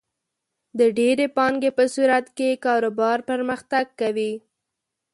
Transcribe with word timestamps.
د 0.79 0.81
ډېرې 0.97 1.25
پانګې 1.37 1.71
په 1.77 1.83
صورت 1.93 2.25
کې 2.37 2.61
کاروبار 2.65 3.17
پرمختګ 3.29 3.85
کوي. 4.01 4.33